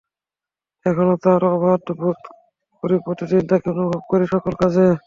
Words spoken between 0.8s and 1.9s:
এখনো তাঁর অভাব